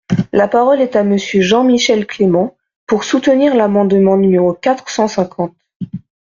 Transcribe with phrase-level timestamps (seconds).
[0.33, 2.57] La parole est à Monsieur Jean-Michel Clément,
[2.87, 5.53] pour soutenir l’amendement numéro quatre cent cinquante.